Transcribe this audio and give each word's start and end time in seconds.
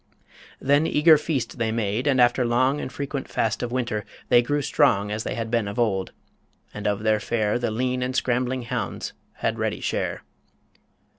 Then 0.59 0.87
eager 0.87 1.15
feast 1.15 1.59
they 1.59 1.71
made; 1.71 2.07
and 2.07 2.19
after 2.19 2.43
long 2.43 2.81
And 2.81 2.91
frequent 2.91 3.27
fast 3.27 3.61
of 3.61 3.71
winter, 3.71 4.03
they 4.29 4.41
grew 4.41 4.63
strong 4.63 5.11
As 5.11 5.23
they 5.23 5.35
had 5.35 5.51
been 5.51 5.67
of 5.67 5.77
old. 5.77 6.11
And 6.73 6.87
of 6.87 7.03
their 7.03 7.19
fare 7.19 7.59
The 7.59 7.69
lean 7.69 8.01
and 8.01 8.15
scrambling 8.15 8.63
hounds 8.63 9.13
had 9.33 9.59
ready 9.59 9.79
share. 9.79 10.23